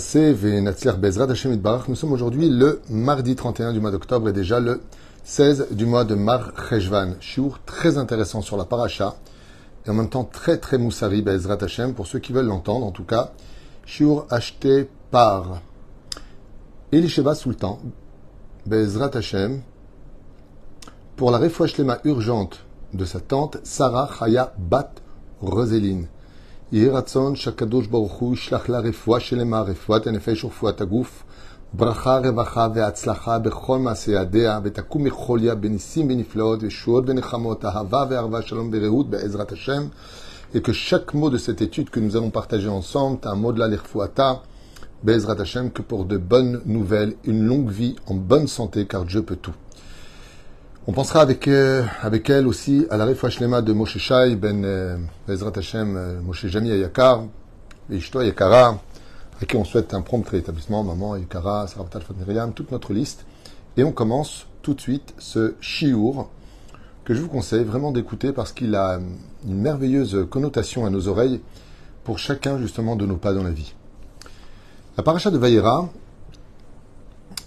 Nous 1.87 1.95
sommes 1.95 2.11
aujourd'hui 2.11 2.49
le 2.49 2.81
mardi 2.89 3.33
31 3.33 3.71
du 3.71 3.79
mois 3.79 3.91
d'octobre 3.91 4.27
et 4.27 4.33
déjà 4.33 4.59
le 4.59 4.81
16 5.23 5.67
du 5.71 5.85
mois 5.85 6.03
de 6.03 6.15
Mar 6.15 6.51
Cheshvan. 6.67 7.13
Shiur 7.21 7.61
très 7.65 7.97
intéressant 7.97 8.41
sur 8.41 8.57
la 8.57 8.65
paracha 8.65 9.15
et 9.85 9.89
en 9.89 9.93
même 9.93 10.09
temps 10.09 10.25
très 10.25 10.57
très 10.57 10.77
moussari 10.77 11.21
Bezrat 11.21 11.63
Hashem 11.63 11.93
pour 11.93 12.07
ceux 12.07 12.19
qui 12.19 12.33
veulent 12.33 12.47
l'entendre 12.47 12.85
en 12.85 12.91
tout 12.91 13.05
cas. 13.05 13.31
Shiur 13.85 14.27
acheté 14.29 14.89
par 15.11 15.61
Elisheva 16.91 17.35
Sultan 17.35 17.79
Bezrat 18.65 19.15
Hashem 19.15 19.61
pour 21.15 21.31
la 21.31 21.37
refouach 21.37 21.77
lema 21.77 21.99
urgente 22.03 22.65
de 22.93 23.05
sa 23.05 23.21
tante 23.21 23.59
Sarah 23.63 24.09
Chaya 24.19 24.53
Bat 24.57 24.91
Roseline 25.39 26.09
יהי 26.72 26.88
רצון 26.88 27.36
שהקדוש 27.36 27.86
ברוך 27.86 28.12
הוא 28.12 28.34
ישלח 28.34 28.68
לה 28.68 28.78
רפואה 28.78 29.20
שלמה, 29.20 29.60
רפואת 29.60 30.06
הנפש 30.06 30.44
ורפואת 30.44 30.80
הגוף, 30.80 31.22
ברכה, 31.72 32.18
רווחה 32.18 32.68
והצלחה 32.74 33.38
בכל 33.38 33.78
מעשה 33.78 34.12
ידיה, 34.12 34.60
ותקום 34.64 35.04
מחוליה 35.04 35.54
בניסים 35.54 36.06
ונפלאות, 36.10 36.62
ישועות 36.62 37.04
ונחמות, 37.06 37.64
אהבה 37.64 38.04
וערבה, 38.10 38.42
שלום 38.42 38.70
ורעות 38.72 39.10
בעזרת 39.10 39.52
השם, 39.52 39.82
et 40.54 40.60
que 40.60 40.72
chaque 40.72 41.14
mot 41.14 41.30
de 41.30 41.38
cette 41.38 41.62
étude 41.62 41.90
que 41.90 41.98
nous 41.98 42.16
allons 42.16 42.30
partager 42.30 42.68
ensemble, 42.68 43.18
un 43.24 43.34
mot 43.34 43.52
de 43.52 43.58
la 43.58 43.66
l'irfouata, 43.66 44.42
Bezrat 45.02 45.40
Hashem, 45.40 45.70
que 45.70 45.82
pour 45.82 46.04
de 46.04 46.16
bonnes 46.16 46.62
nouvelles, 46.64 47.14
une 47.24 47.44
longue 47.44 47.68
vie 47.68 47.96
en 48.06 48.14
bonne 48.14 48.46
santé, 48.46 48.86
car 48.86 49.04
Dieu 49.04 49.22
peut 49.22 49.36
tout. 49.36 49.52
On 50.89 50.91
pensera 50.91 51.21
avec, 51.21 51.47
euh, 51.47 51.83
avec 52.01 52.31
elle 52.31 52.47
aussi 52.47 52.87
à 52.89 52.97
la 52.97 53.05
Refouach 53.05 53.37
de 53.37 53.73
Moshe 53.73 53.99
Shai 53.99 54.35
ben 54.35 54.65
euh, 54.65 54.97
Bezrat 55.27 55.51
Hashem, 55.55 55.95
euh, 55.95 56.19
Moshe 56.19 56.47
Jami 56.47 56.71
Ayakar, 56.71 57.25
Ishto 57.91 58.17
Ayakara, 58.17 58.79
à 59.39 59.45
qui 59.45 59.55
on 59.55 59.63
souhaite 59.63 59.93
un 59.93 60.01
prompt 60.01 60.27
rétablissement, 60.27 60.83
maman 60.83 61.13
Ayakara, 61.13 61.67
Sarah 61.67 61.85
Fat 61.91 62.15
Miriam, 62.17 62.53
toute 62.53 62.71
notre 62.71 62.91
liste. 62.91 63.27
Et 63.77 63.83
on 63.83 63.91
commence 63.91 64.47
tout 64.63 64.73
de 64.73 64.81
suite 64.81 65.13
ce 65.19 65.53
Shiour 65.61 66.27
que 67.05 67.13
je 67.13 67.21
vous 67.21 67.29
conseille 67.29 67.65
vraiment 67.65 67.91
d'écouter 67.91 68.31
parce 68.31 68.51
qu'il 68.51 68.73
a 68.73 68.99
une 69.47 69.61
merveilleuse 69.61 70.25
connotation 70.27 70.87
à 70.87 70.89
nos 70.89 71.07
oreilles 71.07 71.39
pour 72.03 72.17
chacun 72.17 72.57
justement 72.57 72.95
de 72.95 73.05
nos 73.05 73.17
pas 73.17 73.33
dans 73.33 73.43
la 73.43 73.51
vie. 73.51 73.75
La 74.97 75.03
paracha 75.03 75.29
de 75.29 75.37
Vayera 75.37 75.87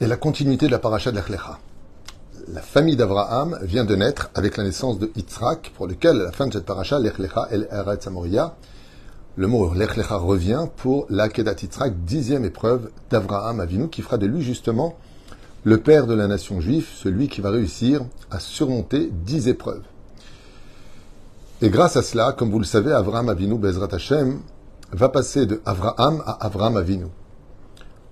est 0.01 0.07
la 0.07 0.17
continuité 0.17 0.67
de 0.67 0.71
la 0.71 0.79
paracha 0.79 1.11
de 1.11 1.17
l'Echlecha 1.17 1.59
la 2.49 2.61
famille 2.61 2.97
d'Abraham 2.97 3.59
vient 3.63 3.85
de 3.85 3.95
naître 3.95 4.31
avec 4.35 4.57
la 4.57 4.65
naissance 4.65 4.99
de 4.99 5.11
Yitzhak, 5.17 5.73
pour 5.75 5.87
lequel, 5.87 6.21
à 6.21 6.25
la 6.25 6.33
fin 6.33 6.47
de 6.47 6.53
cette 6.53 6.65
paracha, 6.65 6.99
l'Echlecha 6.99 7.49
el 7.51 7.69
Eretz 7.71 8.07
Amoria, 8.07 8.55
le 9.37 9.47
mot 9.47 9.73
l'Echlecha 9.75 10.17
revient 10.17 10.67
pour 10.77 11.07
la 11.11 11.29
Kedat 11.29 11.57
Yitzhak, 11.63 12.05
dixième 12.05 12.45
épreuve 12.45 12.91
d'Abraham 13.11 13.61
Avinu, 13.61 13.89
qui 13.89 14.03
fera 14.03 14.19
de 14.19 14.27
lui 14.27 14.43
justement 14.43 14.97
le 15.65 15.79
père 15.79 16.07
de 16.07 16.15
la 16.15 16.27
nation 16.27 16.61
juive, 16.61 16.87
celui 16.95 17.29
qui 17.29 17.41
va 17.41 17.51
réussir 17.51 18.03
à 18.31 18.41
surmonter 18.41 19.11
dix 19.13 19.49
épreuves. 19.49 19.85
Et 21.61 21.71
grâce 21.71 21.97
à 21.97 22.03
cela, 22.03 22.33
comme 22.37 22.51
vous 22.51 22.59
le 22.59 22.65
savez, 22.65 22.93
Abraham 22.93 23.29
Avinu, 23.29 23.57
Bezrat 23.57 23.89
Hashem, 23.93 24.41
va 24.91 25.09
passer 25.09 25.47
de 25.47 25.61
Abraham 25.65 26.23
à 26.27 26.45
Abraham 26.45 26.77
Avinu. 26.77 27.07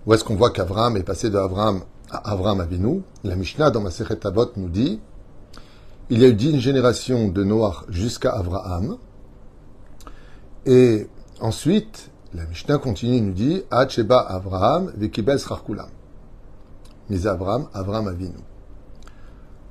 Où 0.06 0.14
est-ce 0.14 0.24
qu'on 0.24 0.36
voit 0.36 0.50
qu'Abraham 0.50 0.96
est 0.96 1.02
passé 1.02 1.28
de 1.28 1.36
Abraham 1.36 1.82
Avram 2.10 2.60
Avinu. 2.60 3.02
La 3.24 3.36
Mishnah 3.36 3.70
dans 3.70 3.80
Masechet 3.80 4.26
Avot 4.26 4.50
nous 4.56 4.68
dit 4.68 5.00
il 6.12 6.18
y 6.20 6.24
a 6.24 6.28
eu 6.28 6.34
dix 6.34 6.58
générations 6.58 7.28
de 7.28 7.44
Noach 7.44 7.84
jusqu'à 7.88 8.32
Abraham. 8.32 8.96
Et 10.66 11.06
ensuite, 11.40 12.10
la 12.34 12.46
Mishnah 12.46 12.78
continue 12.78 13.20
nous 13.20 13.32
dit 13.32 13.62
Acheba 13.70 14.18
Avraham 14.18 14.92
vekibel 14.96 15.38
scharkulam. 15.38 15.88
Mais 17.08 17.28
Abraham, 17.28 17.68
Avram 17.74 18.08
Avinu. 18.08 18.34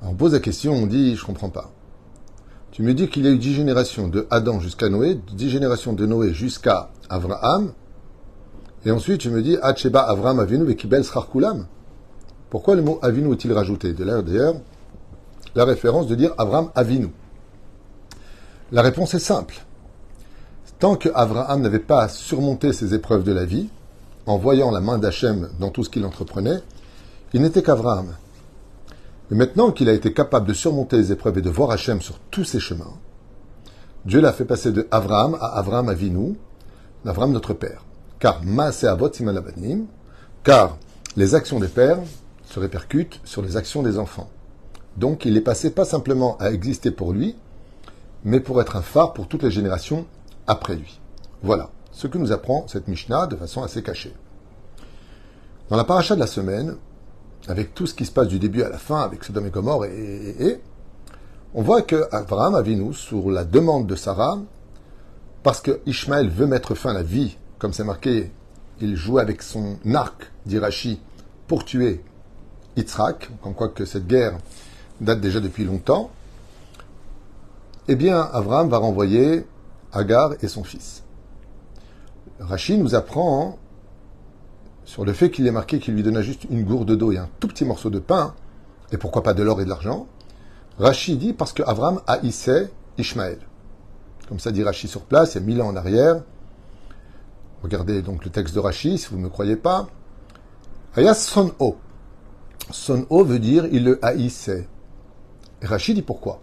on 0.02 0.14
pose 0.14 0.32
la 0.32 0.40
question, 0.40 0.72
on 0.72 0.86
dit 0.86 1.14
je 1.14 1.24
comprends 1.26 1.50
pas. 1.50 1.70
Tu 2.70 2.82
me 2.82 2.94
dis 2.94 3.08
qu'il 3.08 3.24
y 3.24 3.28
a 3.28 3.32
eu 3.32 3.38
dix 3.38 3.52
générations 3.52 4.08
de 4.08 4.26
Adam 4.30 4.60
jusqu'à 4.60 4.88
Noé, 4.88 5.20
dix 5.34 5.50
générations 5.50 5.92
de 5.92 6.06
Noé 6.06 6.32
jusqu'à 6.32 6.90
Abraham, 7.10 7.72
et 8.86 8.90
ensuite 8.90 9.20
tu 9.20 9.28
me 9.28 9.42
dis 9.42 9.58
Acheba 9.60 10.00
Avram 10.00 10.40
Avinu 10.40 10.64
vekibel 10.64 11.04
scharkulam. 11.04 11.66
Pourquoi 12.50 12.74
le 12.74 12.82
mot 12.82 12.98
Avinu 13.00 13.32
est-il 13.32 13.52
rajouté? 13.52 13.92
De 13.92 14.04
là, 14.04 14.22
d'ailleurs, 14.22 14.56
la 15.54 15.64
référence 15.64 16.06
de 16.08 16.14
dire 16.14 16.34
Avram 16.36 16.70
Avinu. 16.74 17.10
La 18.72 18.82
réponse 18.82 19.14
est 19.14 19.20
simple. 19.20 19.64
Tant 20.78 20.96
que 20.96 21.08
Abraham 21.14 21.60
n'avait 21.60 21.78
pas 21.78 22.08
surmonté 22.08 22.72
ses 22.72 22.94
épreuves 22.94 23.22
de 23.22 23.32
la 23.32 23.44
vie, 23.44 23.68
en 24.26 24.38
voyant 24.38 24.70
la 24.70 24.80
main 24.80 24.98
d'Hachem 24.98 25.50
dans 25.58 25.70
tout 25.70 25.84
ce 25.84 25.90
qu'il 25.90 26.04
entreprenait, 26.04 26.60
il 27.32 27.42
n'était 27.42 27.62
qu'Abraham. 27.62 28.14
Mais 29.30 29.36
maintenant 29.36 29.70
qu'il 29.72 29.88
a 29.88 29.92
été 29.92 30.12
capable 30.12 30.48
de 30.48 30.54
surmonter 30.54 30.96
les 30.96 31.12
épreuves 31.12 31.38
et 31.38 31.42
de 31.42 31.50
voir 31.50 31.70
Hachem 31.70 32.00
sur 32.00 32.18
tous 32.30 32.44
ses 32.44 32.60
chemins, 32.60 32.94
Dieu 34.04 34.20
l'a 34.20 34.32
fait 34.32 34.44
passer 34.44 34.72
de 34.72 34.88
Abraham 34.90 35.36
à 35.40 35.58
Abraham 35.58 35.88
Avinu, 35.88 36.36
d'Abraham 37.04 37.32
notre 37.32 37.52
père. 37.52 37.84
Car 38.18 38.42
Maase 38.42 38.84
Avot 38.84 39.12
Simalabanim, 39.12 39.86
car 40.42 40.78
les 41.16 41.34
actions 41.34 41.60
des 41.60 41.68
pères 41.68 41.98
se 42.50 42.58
répercute 42.58 43.20
sur 43.24 43.42
les 43.42 43.56
actions 43.56 43.82
des 43.82 43.98
enfants. 43.98 44.28
Donc 44.96 45.24
il 45.24 45.36
est 45.36 45.40
passé 45.40 45.70
pas 45.70 45.84
simplement 45.84 46.36
à 46.38 46.50
exister 46.50 46.90
pour 46.90 47.12
lui, 47.12 47.36
mais 48.24 48.40
pour 48.40 48.60
être 48.60 48.76
un 48.76 48.82
phare 48.82 49.12
pour 49.12 49.28
toutes 49.28 49.44
les 49.44 49.50
générations 49.50 50.04
après 50.46 50.74
lui. 50.74 51.00
Voilà 51.42 51.70
ce 51.92 52.06
que 52.06 52.18
nous 52.18 52.32
apprend 52.32 52.66
cette 52.66 52.88
Mishnah 52.88 53.26
de 53.26 53.36
façon 53.36 53.62
assez 53.62 53.82
cachée. 53.82 54.14
Dans 55.68 55.76
la 55.76 55.84
paracha 55.84 56.16
de 56.16 56.20
la 56.20 56.26
semaine, 56.26 56.76
avec 57.46 57.74
tout 57.74 57.86
ce 57.86 57.94
qui 57.94 58.04
se 58.04 58.12
passe 58.12 58.28
du 58.28 58.38
début 58.38 58.62
à 58.62 58.68
la 58.68 58.78
fin, 58.78 59.00
avec 59.00 59.22
Sodom 59.24 59.46
et 59.46 59.50
Gomorre, 59.50 59.84
et, 59.86 60.60
on 61.54 61.62
voit 61.62 61.82
que 61.82 62.08
Abraham 62.12 62.54
Avinu, 62.54 62.92
sur 62.94 63.30
la 63.30 63.44
demande 63.44 63.86
de 63.86 63.96
Sarah, 63.96 64.38
parce 65.42 65.60
que 65.60 65.80
Ishmaël 65.86 66.28
veut 66.28 66.46
mettre 66.46 66.74
fin 66.74 66.90
à 66.90 66.94
la 66.94 67.02
vie, 67.02 67.38
comme 67.58 67.72
c'est 67.72 67.84
marqué, 67.84 68.32
il 68.80 68.96
joue 68.96 69.18
avec 69.18 69.42
son 69.42 69.78
arc, 69.94 70.30
d'Irachi, 70.46 71.00
pour 71.46 71.64
tuer 71.64 72.02
Yitzhak, 72.80 73.30
comme 73.42 73.54
quoi 73.54 73.68
que 73.68 73.84
cette 73.84 74.06
guerre 74.06 74.38
date 75.00 75.20
déjà 75.20 75.40
depuis 75.40 75.64
longtemps, 75.64 76.10
eh 77.88 77.96
bien, 77.96 78.20
Abraham 78.32 78.68
va 78.68 78.78
renvoyer 78.78 79.46
Agar 79.92 80.34
et 80.42 80.48
son 80.48 80.62
fils. 80.62 81.02
Rachid 82.38 82.80
nous 82.80 82.94
apprend 82.94 83.58
sur 84.84 85.04
le 85.04 85.12
fait 85.12 85.30
qu'il 85.30 85.46
est 85.46 85.52
marqué 85.52 85.78
qu'il 85.78 85.94
lui 85.94 86.02
donna 86.02 86.22
juste 86.22 86.44
une 86.50 86.64
gourde 86.64 86.96
d'eau 86.96 87.12
et 87.12 87.18
un 87.18 87.28
tout 87.40 87.48
petit 87.48 87.64
morceau 87.64 87.90
de 87.90 87.98
pain, 87.98 88.34
et 88.92 88.96
pourquoi 88.96 89.22
pas 89.22 89.34
de 89.34 89.42
l'or 89.42 89.60
et 89.60 89.64
de 89.64 89.68
l'argent. 89.68 90.06
Rachid 90.78 91.18
dit 91.18 91.32
parce 91.32 91.52
que 91.52 91.62
Abraham 91.64 92.00
haïssait 92.06 92.70
Ishmaël. 92.98 93.38
Comme 94.28 94.38
ça 94.38 94.52
dit 94.52 94.62
Rachid 94.62 94.88
sur 94.88 95.02
place, 95.02 95.34
il 95.34 95.40
y 95.40 95.42
a 95.42 95.46
mille 95.46 95.60
ans 95.60 95.68
en 95.68 95.76
arrière. 95.76 96.22
Regardez 97.62 98.00
donc 98.02 98.24
le 98.24 98.30
texte 98.30 98.54
de 98.54 98.60
Rachid, 98.60 98.98
si 98.98 99.08
vous 99.08 99.18
ne 99.18 99.24
me 99.24 99.28
croyez 99.28 99.56
pas. 99.56 99.88
Ayas 100.96 101.14
son 101.14 101.52
o. 101.58 101.76
Son 102.72 103.06
O 103.10 103.24
veut 103.24 103.38
dire 103.38 103.66
il 103.66 103.84
le 103.84 104.04
haïssait. 104.04 104.68
Rachid 105.62 105.94
dit 105.94 106.02
pourquoi? 106.02 106.40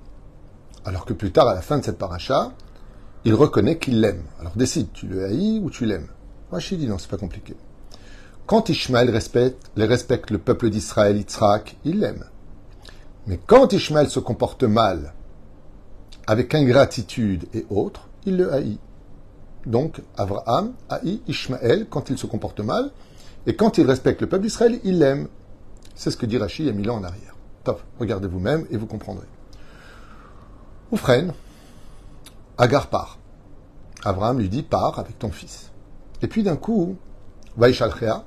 Alors 0.86 1.06
que 1.06 1.14
plus 1.14 1.32
tard, 1.32 1.48
à 1.48 1.56
la 1.56 1.62
fin 1.62 1.78
de 1.78 1.84
cette 1.84 1.98
paracha, 1.98 2.52
il 3.26 3.34
reconnaît 3.34 3.78
qu'il 3.78 4.00
l'aime. 4.00 4.24
Alors 4.40 4.54
décide, 4.56 4.92
tu 4.94 5.08
le 5.08 5.26
haïs 5.26 5.60
ou 5.62 5.70
tu 5.70 5.86
l'aimes? 5.86 6.08
Rachid 6.52 6.80
dit 6.80 6.88
non, 6.88 6.98
c'est 6.98 7.10
pas 7.10 7.18
compliqué. 7.18 7.56
Quand 8.46 8.70
Ishmaël 8.70 9.10
respecte, 9.10 9.70
respecte 9.76 10.32
le 10.32 10.38
peuple 10.38 10.70
d'Israël, 10.70 11.18
Yitzhak, 11.18 11.76
il 11.84 12.00
l'aime. 12.00 12.24
Mais 13.26 13.40
quand 13.46 13.74
Ishmaël 13.74 14.10
se 14.10 14.22
comporte 14.22 14.64
mal, 14.64 15.14
avec 16.28 16.56
ingratitude 16.56 17.46
et 17.54 17.66
autres, 17.70 18.08
il 18.26 18.38
le 18.38 18.54
haït. 18.54 18.80
Donc, 19.66 20.02
Abraham 20.16 20.74
haït 20.90 21.22
Ishmaël 21.28 21.88
quand 21.90 22.10
il 22.10 22.18
se 22.18 22.26
comporte 22.26 22.62
mal, 22.62 22.92
et 23.46 23.56
quand 23.56 23.78
il 23.78 23.86
respecte 23.86 24.22
le 24.22 24.28
peuple 24.28 24.44
d'Israël, 24.44 24.80
il 24.86 25.00
l'aime. 25.00 25.28
C'est 25.98 26.12
ce 26.12 26.18
que 26.18 26.28
dit 26.28 26.38
Rachid 26.38 26.66
il 26.66 26.68
y 26.68 26.72
a 26.72 26.74
mille 26.74 26.90
ans 26.92 26.98
en 26.98 27.04
arrière. 27.04 27.36
Top, 27.64 27.82
regardez 28.00 28.28
vous-même 28.28 28.66
et 28.70 28.78
vous 28.78 28.86
comprendrez. 28.86 29.26
Oufren, 30.92 31.34
Agar 32.58 32.88
part. 32.88 33.18
Abraham 34.06 34.40
lui 34.40 34.48
dit 34.48 34.62
pars 34.62 35.00
avec 35.00 35.18
ton 35.18 35.32
fils. 35.32 35.72
Et 36.22 36.28
puis 36.28 36.44
d'un 36.44 36.56
coup, 36.56 36.96
Vaishalchea, 37.58 38.24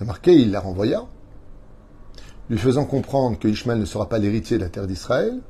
il 0.00 0.06
marqué, 0.06 0.34
il 0.34 0.50
la 0.50 0.60
renvoya, 0.60 1.04
lui 2.48 2.58
faisant 2.58 2.86
comprendre 2.86 3.38
que 3.38 3.46
Ishmael 3.46 3.78
ne 3.78 3.84
sera 3.84 4.08
pas 4.08 4.18
l'héritier 4.18 4.56
de 4.56 4.62
la 4.62 4.70
terre 4.70 4.86
d'Israël. 4.86 5.40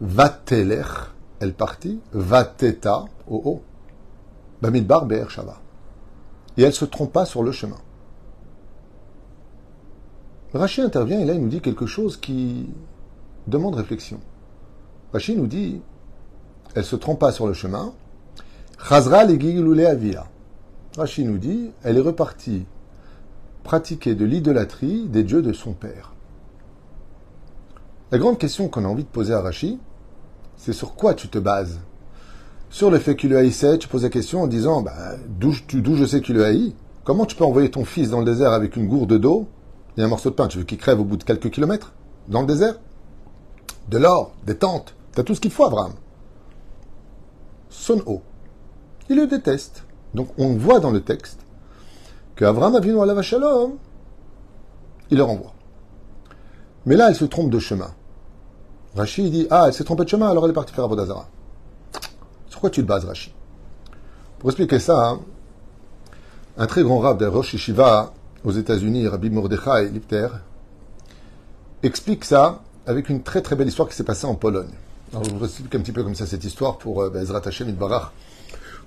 Vatelech, 0.00 0.86
elle 1.40 1.54
partit, 1.54 2.00
Vateta, 2.12 3.06
oh 3.26 3.42
oh, 3.44 3.62
Bamidbar 4.60 5.06
Be'er. 5.06 5.28
Et 6.56 6.62
elle 6.62 6.74
se 6.74 6.84
trompa 6.84 7.24
sur 7.24 7.42
le 7.42 7.52
chemin. 7.52 7.78
Rachid 10.54 10.84
intervient 10.84 11.20
et 11.20 11.24
là 11.24 11.34
il 11.34 11.40
nous 11.40 11.48
dit 11.48 11.60
quelque 11.60 11.86
chose 11.86 12.16
qui 12.16 12.66
demande 13.46 13.74
réflexion. 13.74 14.20
Rachid 15.12 15.36
nous 15.36 15.46
dit, 15.46 15.80
elle 16.74 16.84
se 16.84 16.96
trompa 16.96 17.32
sur 17.32 17.46
le 17.46 17.52
chemin. 17.52 17.92
Chazra 18.88 19.18
avia. 19.20 20.26
Rashi 20.96 21.24
nous 21.24 21.38
dit, 21.38 21.70
elle 21.82 21.96
est 21.96 22.02
repartie 22.02 22.66
pratiquer 23.62 24.14
de 24.14 24.24
l'idolâtrie 24.24 25.06
des 25.08 25.22
dieux 25.22 25.42
de 25.42 25.52
son 25.52 25.72
père. 25.72 26.14
La 28.10 28.16
grande 28.16 28.38
question 28.38 28.68
qu'on 28.68 28.86
a 28.86 28.88
envie 28.88 29.04
de 29.04 29.08
poser 29.08 29.34
à 29.34 29.42
Rashi, 29.42 29.78
c'est 30.56 30.72
sur 30.72 30.94
quoi 30.94 31.12
tu 31.12 31.28
te 31.28 31.38
bases? 31.38 31.80
Sur 32.70 32.90
le 32.90 32.98
fait 32.98 33.14
qu'il 33.14 33.30
le 33.30 33.36
haïssait, 33.36 33.76
tu 33.76 33.86
poses 33.86 34.04
la 34.04 34.08
question 34.08 34.42
en 34.42 34.46
disant, 34.46 34.80
bah, 34.80 35.16
d'où 35.28 35.52
je 35.52 36.04
sais 36.06 36.22
qu'il 36.22 36.36
le 36.36 36.44
haït? 36.44 36.74
Comment 37.04 37.26
tu 37.26 37.36
peux 37.36 37.44
envoyer 37.44 37.70
ton 37.70 37.84
fils 37.84 38.08
dans 38.10 38.20
le 38.20 38.24
désert 38.24 38.52
avec 38.52 38.76
une 38.76 38.88
gourde 38.88 39.18
d'eau 39.18 39.48
et 39.98 40.02
un 40.02 40.08
morceau 40.08 40.30
de 40.30 40.34
pain 40.34 40.48
Tu 40.48 40.58
veux 40.58 40.64
qu'il 40.64 40.78
crève 40.78 41.00
au 41.00 41.04
bout 41.04 41.16
de 41.16 41.24
quelques 41.24 41.50
kilomètres 41.50 41.92
Dans 42.28 42.40
le 42.40 42.46
désert 42.46 42.76
De 43.88 43.98
l'or, 43.98 44.32
des 44.46 44.56
tentes, 44.56 44.94
t'as 45.12 45.24
tout 45.24 45.34
ce 45.34 45.40
qu'il 45.40 45.50
faut, 45.50 45.66
Abraham. 45.66 45.92
Son 47.68 48.00
haut. 48.06 48.22
Il 49.10 49.16
le 49.16 49.26
déteste. 49.26 49.84
Donc 50.14 50.28
on 50.38 50.54
voit 50.54 50.80
dans 50.80 50.90
le 50.90 51.02
texte 51.02 51.40
que 52.36 52.44
Abraham 52.44 52.76
a 52.76 52.80
vu 52.80 52.98
à 52.98 53.04
la 53.04 53.20
Shalom, 53.20 53.76
il 55.10 55.16
le 55.16 55.24
renvoie. 55.24 55.52
Mais 56.86 56.96
là, 56.96 57.08
elle 57.08 57.16
se 57.16 57.24
trompe 57.24 57.50
de 57.50 57.58
chemin. 57.58 57.90
Rachid 58.94 59.30
dit 59.30 59.46
Ah, 59.50 59.64
elle 59.66 59.74
s'est 59.74 59.84
trompée 59.84 60.04
de 60.04 60.08
chemin, 60.08 60.28
alors 60.30 60.44
elle 60.44 60.52
est 60.52 60.54
partie 60.54 60.72
faire 60.72 60.84
Avodazara. 60.84 61.28
Sur 62.46 62.60
quoi 62.60 62.70
tu 62.70 62.82
te 62.82 62.86
bases, 62.86 63.04
Rachid 63.04 63.32
Pour 64.38 64.50
expliquer 64.50 64.78
ça, 64.78 65.08
hein, 65.08 65.20
un 66.56 66.66
très 66.66 66.82
grand 66.82 67.00
rab 67.00 67.18
de 67.18 67.26
Rosh 67.26 67.54
Yeshiva 67.54 68.12
aux 68.44 68.52
États-Unis, 68.52 69.08
Rabbi 69.08 69.30
Mordechai 69.30 69.88
Lipter, 69.90 70.28
explique 71.82 72.24
ça 72.24 72.62
avec 72.86 73.08
une 73.08 73.22
très 73.22 73.42
très 73.42 73.56
belle 73.56 73.68
histoire 73.68 73.88
qui 73.88 73.94
s'est 73.94 74.04
passée 74.04 74.26
en 74.26 74.34
Pologne. 74.34 74.70
Alors, 75.12 75.24
je 75.24 75.30
vous 75.30 75.44
explique 75.44 75.74
un 75.74 75.80
petit 75.80 75.92
peu 75.92 76.02
comme 76.02 76.14
ça 76.14 76.26
cette 76.26 76.44
histoire 76.44 76.78
pour 76.78 77.02
euh, 77.02 77.10
Bezrat 77.10 77.42
Hashem 77.44 77.72
Barach 77.72 78.12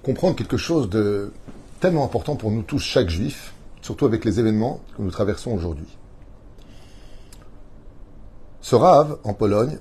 comprendre 0.04 0.36
quelque 0.36 0.58
chose 0.58 0.90
de 0.90 1.32
tellement 1.80 2.06
important 2.06 2.36
pour 2.36 2.52
nous 2.52 2.64
tous, 2.64 2.80
chaque 2.80 3.10
juif, 3.10 3.54
surtout 3.82 4.06
avec 4.06 4.26
les 4.26 4.40
événements 4.40 4.82
que 4.96 5.02
nous 5.02 5.12
traversons 5.12 5.52
aujourd'hui. 5.52 5.98
Ce 8.62 8.76
rave, 8.76 9.18
en 9.24 9.34
Pologne, 9.34 9.80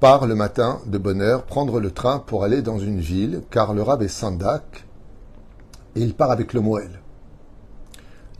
part 0.00 0.26
le 0.26 0.34
matin 0.34 0.80
de 0.86 0.96
bonne 0.96 1.20
heure 1.20 1.44
prendre 1.44 1.80
le 1.80 1.90
train 1.90 2.18
pour 2.18 2.44
aller 2.44 2.62
dans 2.62 2.78
une 2.78 3.00
ville, 3.00 3.42
car 3.50 3.74
le 3.74 3.82
rave 3.82 4.02
est 4.02 4.08
Sandak, 4.08 4.86
et 5.94 6.00
il 6.00 6.14
part 6.14 6.30
avec 6.30 6.54
le 6.54 6.60
Moël. 6.60 6.99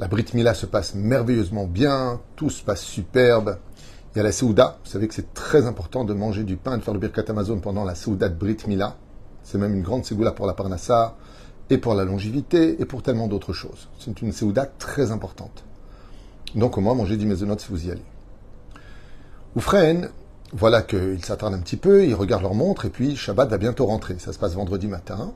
La 0.00 0.08
Brit 0.08 0.24
Mila 0.32 0.54
se 0.54 0.64
passe 0.64 0.94
merveilleusement 0.94 1.66
bien, 1.66 2.22
tout 2.34 2.48
se 2.48 2.64
passe 2.64 2.80
superbe. 2.80 3.58
Il 4.14 4.16
y 4.16 4.20
a 4.20 4.22
la 4.22 4.32
Seouda, 4.32 4.78
vous 4.82 4.90
savez 4.90 5.06
que 5.06 5.12
c'est 5.12 5.34
très 5.34 5.66
important 5.66 6.04
de 6.04 6.14
manger 6.14 6.42
du 6.42 6.56
pain 6.56 6.76
et 6.76 6.78
de 6.78 6.82
faire 6.82 6.94
le 6.94 7.00
Birkat 7.00 7.24
Amazon 7.28 7.60
pendant 7.60 7.84
la 7.84 7.94
Seouda 7.94 8.30
de 8.30 8.34
Brit 8.34 8.56
Mila. 8.66 8.96
C'est 9.42 9.58
même 9.58 9.74
une 9.74 9.82
grande 9.82 10.06
Ségoula 10.06 10.32
pour 10.32 10.46
la 10.46 10.54
Parnassa, 10.54 11.18
et 11.68 11.76
pour 11.76 11.92
la 11.92 12.06
longévité, 12.06 12.80
et 12.80 12.86
pour 12.86 13.02
tellement 13.02 13.28
d'autres 13.28 13.52
choses. 13.52 13.90
C'est 13.98 14.22
une 14.22 14.32
Seouda 14.32 14.64
très 14.64 15.10
importante. 15.10 15.64
Donc 16.54 16.78
au 16.78 16.80
moins, 16.80 16.94
mangez 16.94 17.18
du 17.18 17.26
notes 17.26 17.60
si 17.60 17.68
vous 17.68 17.86
y 17.86 17.90
allez. 17.90 18.04
Oufren, 19.54 20.08
voilà 20.54 20.80
qu'ils 20.80 21.22
s'attardent 21.26 21.52
un 21.52 21.60
petit 21.60 21.76
peu, 21.76 22.06
ils 22.06 22.14
regardent 22.14 22.44
leur 22.44 22.54
montre, 22.54 22.86
et 22.86 22.90
puis 22.90 23.16
Shabbat 23.16 23.50
va 23.50 23.58
bientôt 23.58 23.84
rentrer. 23.84 24.18
Ça 24.18 24.32
se 24.32 24.38
passe 24.38 24.54
vendredi 24.54 24.86
matin, 24.86 25.34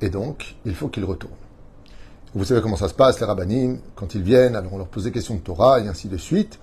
et 0.00 0.10
donc 0.10 0.56
il 0.64 0.74
faut 0.74 0.88
qu'ils 0.88 1.04
retournent. 1.04 1.47
Vous 2.34 2.44
savez 2.44 2.60
comment 2.60 2.76
ça 2.76 2.88
se 2.88 2.94
passe, 2.94 3.20
les 3.20 3.26
rabbinim, 3.26 3.78
quand 3.94 4.14
ils 4.14 4.22
viennent, 4.22 4.54
alors 4.54 4.74
on 4.74 4.78
leur 4.78 4.88
pose 4.88 5.04
des 5.04 5.12
questions 5.12 5.34
de 5.34 5.40
Torah, 5.40 5.80
et 5.80 5.88
ainsi 5.88 6.08
de 6.08 6.18
suite. 6.18 6.58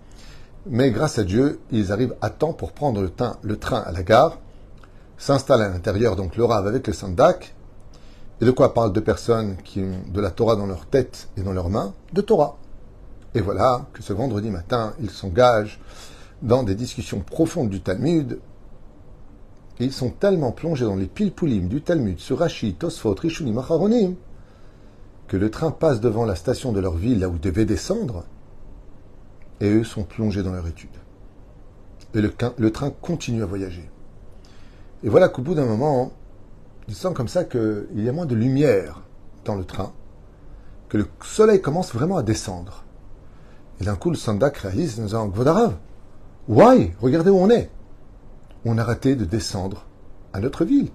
Mais 0.68 0.92
grâce 0.92 1.18
à 1.18 1.24
Dieu, 1.24 1.60
ils 1.72 1.92
arrivent 1.92 2.16
à 2.22 2.30
temps 2.30 2.54
pour 2.54 2.72
prendre 2.72 3.02
le, 3.02 3.58
train 3.58 3.80
à 3.80 3.92
la 3.92 4.04
gare, 4.04 4.38
s'installent 5.18 5.64
à 5.64 5.70
l'intérieur, 5.70 6.16
donc 6.16 6.36
le 6.36 6.46
Rav 6.46 6.68
avec 6.68 6.86
le 6.86 6.94
Sandak. 6.94 7.56
Et 8.42 8.46
de 8.46 8.52
quoi 8.52 8.74
parlent 8.74 8.94
deux 8.94 9.04
personnes 9.04 9.58
qui 9.64 9.80
ont 9.82 10.12
de 10.12 10.22
la 10.22 10.30
Torah 10.30 10.56
dans 10.56 10.68
leur 10.68 10.86
tête 10.86 11.30
et 11.36 11.42
dans 11.42 11.54
leurs 11.54 11.70
mains 11.70 11.94
De 12.14 12.22
Torah. 12.22 12.58
Et 13.34 13.42
voilà 13.42 13.88
que 13.94 14.04
ce 14.04 14.14
vendredi 14.14 14.52
matin, 14.52 14.94
ils 15.02 15.10
s'engagent 15.10 15.80
dans 16.42 16.62
des 16.62 16.76
discussions 16.76 17.22
profondes 17.22 17.70
du 17.70 17.82
Talmud. 17.82 18.40
ils 19.80 19.94
sont 19.94 20.10
tellement 20.10 20.52
plongés 20.52 20.86
dans 20.86 20.96
les 20.96 21.08
pilpoulim 21.08 21.68
du 21.68 21.82
Talmud 21.82 22.20
sur 22.20 22.40
Rashi, 22.40 22.76
Tosfot, 22.76 23.16
Rishonim, 23.16 23.58
Acharonim, 23.58 24.16
que 25.27 25.38
le 25.38 25.50
train 25.50 25.72
passe 25.72 26.01
devant 26.01 26.25
la 26.25 26.36
station 26.36 26.72
de 26.72 26.80
leur 26.80 26.95
ville, 26.95 27.19
là 27.19 27.30
où 27.30 27.36
ils 27.36 27.42
devaient 27.42 27.66
descendre, 27.66 28.25
et 29.60 29.69
eux 29.69 29.83
sont 29.83 30.04
plongés 30.04 30.44
dans 30.44 30.51
leur 30.51 30.68
étude. 30.68 30.89
Et 32.13 32.22
le, 32.22 32.72
train 32.72 32.92
continue 33.01 33.44
à 33.44 33.45
voyager. 33.45 33.89
Et 35.04 35.10
voilà 35.10 35.27
qu'au 35.27 35.42
bout 35.42 35.56
d'un 35.56 35.66
moment, 35.66 36.13
ils 36.88 36.95
sentent 36.95 37.16
comme 37.16 37.27
ça 37.27 37.44
qu'il 37.44 37.88
y 37.95 38.07
a 38.07 38.13
moins 38.13 38.25
de 38.25 38.36
lumière 38.36 39.01
dans 39.44 39.56
le 39.56 39.66
train, 39.66 39.92
que 40.88 40.98
le 40.98 41.07
soleil 41.24 41.62
commence 41.62 41.94
vraiment 41.94 42.18
à 42.18 42.24
descendre. 42.24 42.83
Et 43.81 43.83
d'un 43.83 43.95
coup, 43.95 44.10
le 44.10 44.16
Sandak 44.16 44.57
réalise 44.57 45.00
en 45.00 45.04
disant 45.04 45.28
Gvodarav, 45.28 45.75
why? 46.48 46.94
Regardez 47.01 47.31
où 47.31 47.38
on 47.38 47.50
est. 47.50 47.69
On 48.63 48.78
a 48.78 48.83
raté 48.83 49.16
de 49.16 49.25
descendre 49.25 49.86
à 50.31 50.39
notre 50.39 50.63
ville. 50.63 50.89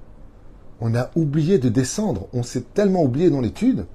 On 0.81 0.95
a 0.95 1.11
oublié 1.15 1.59
de 1.59 1.69
descendre. 1.69 2.29
On 2.33 2.43
s'est 2.43 2.65
tellement 2.73 3.03
oublié 3.03 3.29
dans 3.29 3.43
l'étude 3.43 3.87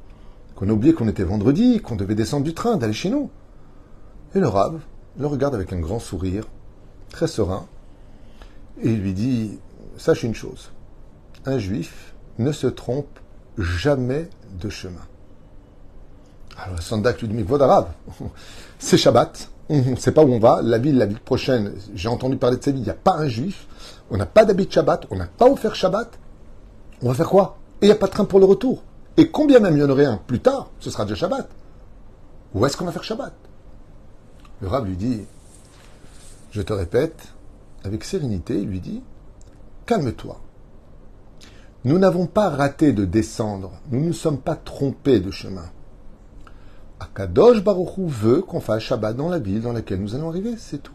qu'on 0.55 0.69
a 0.69 0.71
oublié 0.71 0.93
qu'on 0.93 1.07
était 1.07 1.23
vendredi, 1.23 1.81
qu'on 1.81 1.95
devait 1.95 2.15
descendre 2.15 2.45
du 2.45 2.53
train, 2.53 2.77
d'aller 2.77 2.93
chez 2.93 3.09
nous. 3.09 3.29
Et 4.33 4.39
le 4.39 4.47
Rav 4.47 4.79
le 5.17 5.27
regarde 5.27 5.55
avec 5.55 5.71
un 5.71 5.79
grand 5.79 5.99
sourire, 5.99 6.45
très 7.09 7.27
serein, 7.27 7.65
et 8.81 8.89
lui 8.89 9.13
dit 9.13 9.59
Sache 9.97 10.23
une 10.23 10.35
chose, 10.35 10.71
un 11.45 11.57
juif 11.57 12.13
ne 12.37 12.51
se 12.51 12.67
trompe 12.67 13.19
jamais 13.57 14.29
de 14.59 14.69
chemin. 14.69 15.05
Alors 16.57 16.81
Sandak 16.81 17.21
lui 17.21 17.29
dit, 17.29 17.33
mais 17.33 17.43
Vodarab, 17.43 17.87
c'est 18.79 18.97
Shabbat, 18.97 19.49
on 19.69 19.81
ne 19.81 19.95
sait 19.95 20.11
pas 20.11 20.23
où 20.23 20.31
on 20.31 20.39
va, 20.39 20.61
la 20.61 20.77
ville, 20.77 20.97
la 20.97 21.05
ville 21.05 21.19
prochaine, 21.19 21.73
j'ai 21.93 22.09
entendu 22.09 22.37
parler 22.37 22.57
de 22.57 22.63
cette 22.63 22.73
ville, 22.73 22.83
il 22.83 22.85
n'y 22.85 22.91
a 22.91 22.93
pas 22.93 23.15
un 23.15 23.27
juif, 23.27 23.67
on 24.11 24.17
n'a 24.17 24.25
pas 24.25 24.43
d'habit 24.43 24.67
Shabbat, 24.69 25.05
on 25.11 25.15
n'a 25.15 25.27
pas 25.27 25.49
offert 25.49 25.75
Shabbat, 25.75 26.19
on 27.01 27.07
va 27.07 27.13
faire 27.13 27.29
quoi? 27.29 27.57
Et 27.81 27.85
il 27.85 27.87
n'y 27.87 27.93
a 27.93 27.97
pas 27.97 28.07
de 28.07 28.11
train 28.11 28.25
pour 28.25 28.39
le 28.39 28.45
retour. 28.45 28.83
Et 29.17 29.29
combien 29.29 29.59
même 29.59 29.77
il 29.77 29.81
y 29.81 29.83
en 29.83 29.89
aurait 29.89 30.05
un 30.05 30.17
plus 30.17 30.39
tard, 30.39 30.71
ce 30.79 30.89
sera 30.89 31.05
déjà 31.05 31.15
Shabbat. 31.15 31.49
Où 32.53 32.65
est-ce 32.65 32.75
qu'on 32.75 32.85
va 32.85 32.91
faire 32.91 33.03
Shabbat? 33.03 33.33
Le 34.61 34.67
Rab 34.67 34.87
lui 34.87 34.97
dit, 34.97 35.25
je 36.51 36.61
te 36.61 36.73
répète, 36.73 37.33
avec 37.83 38.03
sérénité, 38.03 38.59
il 38.59 38.67
lui 38.67 38.79
dit, 38.79 39.01
calme-toi. 39.85 40.41
Nous 41.83 41.99
n'avons 41.99 42.25
pas 42.25 42.49
raté 42.49 42.93
de 42.93 43.05
descendre, 43.05 43.73
nous 43.91 44.03
ne 44.03 44.11
sommes 44.11 44.39
pas 44.39 44.55
trompés 44.55 45.19
de 45.19 45.31
chemin. 45.31 45.69
Akadosh 46.99 47.63
Baruchou 47.63 48.07
veut 48.07 48.41
qu'on 48.41 48.59
fasse 48.59 48.83
Shabbat 48.83 49.15
dans 49.15 49.29
la 49.29 49.39
ville 49.39 49.61
dans 49.61 49.73
laquelle 49.73 50.01
nous 50.01 50.15
allons 50.15 50.29
arriver, 50.29 50.55
c'est 50.57 50.81
tout. 50.81 50.94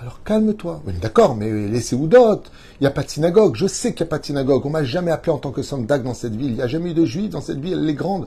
Alors 0.00 0.22
calme-toi. 0.22 0.82
D'accord, 1.02 1.36
mais 1.36 1.68
laissez 1.68 1.94
d'autres 1.94 2.50
Il 2.80 2.84
n'y 2.84 2.86
a 2.86 2.90
pas 2.90 3.02
de 3.02 3.10
synagogue. 3.10 3.54
Je 3.54 3.66
sais 3.66 3.92
qu'il 3.92 4.04
n'y 4.04 4.08
a 4.08 4.10
pas 4.10 4.18
de 4.18 4.24
synagogue. 4.24 4.64
On 4.64 4.70
m'a 4.70 4.82
jamais 4.82 5.10
appelé 5.10 5.32
en 5.32 5.38
tant 5.38 5.50
que 5.50 5.62
sandak 5.62 6.02
dans 6.02 6.14
cette 6.14 6.34
ville. 6.34 6.52
Il 6.52 6.54
n'y 6.54 6.62
a 6.62 6.68
jamais 6.68 6.92
eu 6.92 6.94
de 6.94 7.04
juifs 7.04 7.28
dans 7.28 7.42
cette 7.42 7.60
ville. 7.60 7.78
Elle 7.82 7.88
est 7.88 7.94
grande. 7.94 8.26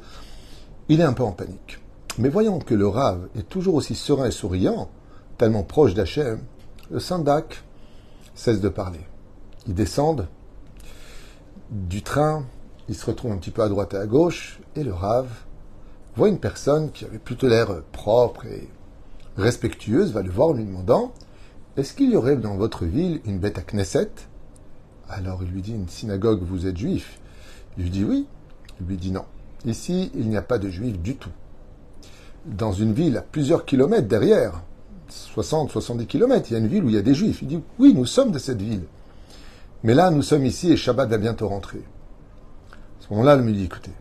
Il 0.88 1.02
est 1.02 1.06
un 1.06 1.14
peu 1.14 1.24
en 1.24 1.32
panique. 1.32 1.80
Mais 2.20 2.30
voyons 2.30 2.60
que 2.60 2.76
le 2.76 2.88
Rav 2.88 3.28
est 3.36 3.50
toujours 3.50 3.74
aussi 3.74 3.96
serein 3.96 4.28
et 4.28 4.32
souriant, 4.32 4.90
tellement 5.40 5.64
proche 5.64 5.96
d'Hachem, 5.96 6.42
le 6.92 7.00
sandak 7.00 7.64
cesse 8.36 8.62
de 8.62 8.70
parler. 8.70 9.00
Ils 9.68 9.74
descendent 9.74 10.28
du 11.72 12.04
train, 12.04 12.46
ils 12.88 12.94
se 12.94 13.08
retrouvent 13.08 13.32
un 13.32 13.38
petit 13.38 13.50
peu 13.50 13.64
à 13.64 13.70
droite 13.70 13.96
et 13.96 13.98
à 13.98 14.06
gauche, 14.06 14.60
et 14.76 14.84
le 14.84 14.94
Rav 14.94 15.28
voit 16.16 16.30
une 16.30 16.38
personne 16.38 16.92
qui 16.92 17.04
avait 17.06 17.18
plutôt 17.18 17.48
l'air 17.48 17.82
propre 17.92 18.46
et 18.46 18.70
respectueuse, 19.38 20.12
va 20.12 20.22
le 20.22 20.30
voir 20.30 20.50
en 20.50 20.54
lui 20.54 20.66
demandant 20.66 21.14
Est-ce 21.76 21.94
qu'il 21.94 22.12
y 22.12 22.16
aurait 22.16 22.36
dans 22.36 22.56
votre 22.56 22.86
ville 22.86 23.22
une 23.26 23.40
bête 23.40 23.58
à 23.58 23.62
Knesset? 23.62 24.12
Alors 25.10 25.42
il 25.44 25.50
lui 25.50 25.62
dit 25.62 25.74
Une 25.74 25.90
synagogue, 25.90 26.44
vous 26.44 26.68
êtes 26.68 26.78
juif? 26.78 27.20
Il 27.78 27.84
lui 27.84 27.90
dit 27.90 28.04
Oui. 28.04 28.28
Il 28.80 28.88
lui 28.88 28.98
dit 28.98 29.12
Non. 29.12 29.26
Ici, 29.66 30.12
il 30.14 30.30
n'y 30.30 30.38
a 30.38 30.42
pas 30.42 30.60
de 30.60 30.70
juifs 30.70 31.00
du 31.00 31.16
tout. 31.16 31.32
Dans 32.46 32.74
une 32.74 32.94
ville 32.94 33.18
à 33.18 33.22
plusieurs 33.22 33.66
kilomètres 33.66 34.08
derrière, 34.08 34.62
60, 35.10 35.72
70 35.72 36.06
kilomètres, 36.06 36.48
il 36.50 36.54
y 36.54 36.56
a 36.56 36.60
une 36.60 36.68
ville 36.68 36.84
où 36.84 36.90
il 36.90 36.96
y 36.96 37.00
a 37.00 37.02
des 37.02 37.16
juifs. 37.16 37.42
Il 37.42 37.48
dit 37.48 37.64
Oui, 37.80 37.94
nous 37.96 38.06
sommes 38.06 38.32
de 38.32 38.40
cette 38.40 38.62
ville. 38.62 38.84
Mais 39.84 39.94
là, 39.94 40.12
nous 40.12 40.22
sommes 40.22 40.46
ici 40.46 40.72
et 40.72 40.78
Shabbat 40.78 41.10
va 41.10 41.18
bientôt 41.18 41.50
rentrer. 41.50 41.80
À 42.70 43.06
ce 43.06 43.10
moment-là, 43.14 43.34
elle 43.34 43.42
me 43.42 43.52
dit, 43.52 43.66
écoutez, 43.66 43.92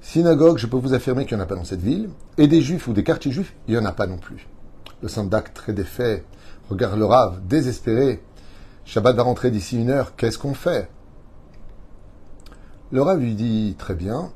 synagogue, 0.00 0.58
je 0.58 0.66
peux 0.66 0.76
vous 0.76 0.92
affirmer 0.92 1.24
qu'il 1.24 1.36
n'y 1.36 1.42
en 1.42 1.44
a 1.44 1.48
pas 1.48 1.54
dans 1.54 1.64
cette 1.64 1.82
ville, 1.82 2.08
et 2.36 2.48
des 2.48 2.62
juifs 2.62 2.88
ou 2.88 2.92
des 2.92 3.04
quartiers 3.04 3.30
juifs, 3.30 3.54
il 3.68 3.74
n'y 3.74 3.78
en 3.78 3.84
a 3.84 3.92
pas 3.92 4.08
non 4.08 4.18
plus. 4.18 4.48
Le 5.00 5.08
Sandak, 5.08 5.54
très 5.54 5.72
défait, 5.72 6.24
regarde 6.68 6.98
le 6.98 7.04
Rav, 7.04 7.40
désespéré. 7.46 8.22
Shabbat 8.84 9.16
va 9.16 9.22
rentrer 9.22 9.50
d'ici 9.50 9.78
une 9.80 9.90
heure, 9.90 10.16
qu'est-ce 10.16 10.38
qu'on 10.38 10.54
fait? 10.54 10.90
Le 12.90 13.02
Rav 13.02 13.20
lui 13.20 13.34
dit, 13.34 13.74
très 13.78 13.94
bien, 13.94 14.32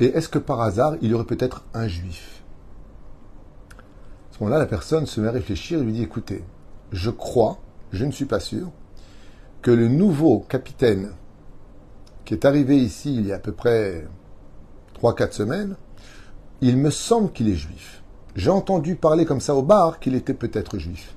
et 0.00 0.06
est-ce 0.06 0.28
que 0.28 0.38
par 0.38 0.60
hasard, 0.60 0.94
il 1.02 1.10
y 1.10 1.14
aurait 1.14 1.24
peut-être 1.24 1.64
un 1.74 1.88
juif? 1.88 2.42
À 3.70 4.34
ce 4.34 4.44
moment-là, 4.44 4.58
la 4.60 4.66
personne 4.66 5.06
se 5.06 5.20
met 5.20 5.28
à 5.28 5.32
réfléchir 5.32 5.80
et 5.80 5.82
lui 5.82 5.92
dit, 5.92 6.04
écoutez, 6.04 6.44
je 6.92 7.10
crois, 7.10 7.58
je 7.92 8.04
ne 8.04 8.12
suis 8.12 8.26
pas 8.26 8.38
sûr, 8.38 8.70
que 9.60 9.72
le 9.72 9.88
nouveau 9.88 10.40
capitaine 10.40 11.12
qui 12.24 12.34
est 12.34 12.44
arrivé 12.44 12.76
ici 12.76 13.14
il 13.14 13.26
y 13.26 13.32
a 13.32 13.36
à 13.36 13.38
peu 13.40 13.52
près 13.52 14.06
3-4 15.02 15.32
semaines, 15.32 15.76
il 16.60 16.76
me 16.76 16.90
semble 16.90 17.32
qu'il 17.32 17.48
est 17.48 17.56
juif. 17.56 18.02
J'ai 18.36 18.50
entendu 18.50 18.94
parler 18.94 19.24
comme 19.24 19.40
ça 19.40 19.54
au 19.54 19.62
bar 19.62 19.98
qu'il 19.98 20.14
était 20.14 20.34
peut-être 20.34 20.78
juif. 20.78 21.16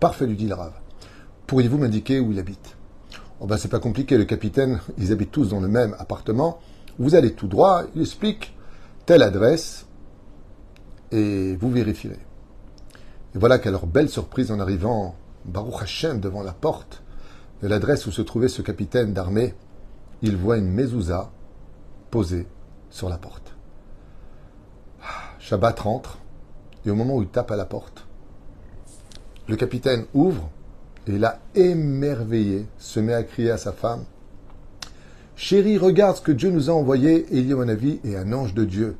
Parfait, 0.00 0.26
lui 0.26 0.36
dit 0.36 0.46
le 0.46 0.54
Rav. 0.54 0.72
Pourriez-vous 1.46 1.78
m'indiquer 1.78 2.20
où 2.20 2.32
il 2.32 2.38
habite? 2.38 2.76
Oh 3.40 3.46
ben 3.46 3.56
c'est 3.56 3.68
pas 3.68 3.78
compliqué, 3.78 4.18
le 4.18 4.24
capitaine, 4.24 4.80
ils 4.98 5.12
habitent 5.12 5.32
tous 5.32 5.50
dans 5.50 5.60
le 5.60 5.68
même 5.68 5.94
appartement. 5.98 6.58
Vous 6.98 7.14
allez 7.14 7.34
tout 7.34 7.48
droit, 7.48 7.84
il 7.94 8.02
explique 8.02 8.54
telle 9.04 9.22
adresse 9.22 9.86
et 11.12 11.56
vous 11.56 11.70
vérifierez. 11.70 12.18
Et 13.34 13.38
voilà 13.38 13.58
qu'à 13.58 13.70
leur 13.70 13.86
belle 13.86 14.08
surprise 14.08 14.50
en 14.50 14.60
arrivant, 14.60 15.14
Baruch 15.44 15.82
Hashem 15.82 16.20
devant 16.20 16.42
la 16.42 16.52
porte 16.52 17.02
de 17.62 17.68
l'adresse 17.68 18.06
où 18.06 18.10
se 18.10 18.22
trouvait 18.22 18.48
ce 18.48 18.62
capitaine 18.62 19.12
d'armée, 19.12 19.54
il 20.22 20.36
voit 20.36 20.56
une 20.56 20.70
mezouza 20.70 21.30
posée 22.10 22.46
sur 22.90 23.08
la 23.08 23.18
porte. 23.18 23.54
Shabbat 25.38 25.78
rentre, 25.78 26.18
et 26.84 26.90
au 26.90 26.94
moment 26.94 27.16
où 27.16 27.22
il 27.22 27.28
tape 27.28 27.50
à 27.50 27.56
la 27.56 27.66
porte, 27.66 28.05
le 29.48 29.56
capitaine 29.56 30.04
ouvre, 30.14 30.50
et 31.06 31.18
là, 31.18 31.40
émerveillé, 31.54 32.66
se 32.78 33.00
met 33.00 33.14
à 33.14 33.22
crier 33.22 33.50
à 33.50 33.58
sa 33.58 33.72
femme 33.72 34.04
Chérie, 35.36 35.76
regarde 35.76 36.16
ce 36.16 36.22
que 36.22 36.32
Dieu 36.32 36.50
nous 36.50 36.70
a 36.70 36.72
envoyé, 36.72 37.26
et 37.30 37.38
il 37.38 37.50
y 37.50 37.54
mon 37.54 37.68
avis, 37.68 38.00
et 38.04 38.16
un 38.16 38.32
ange 38.32 38.54
de 38.54 38.64
Dieu. 38.64 38.96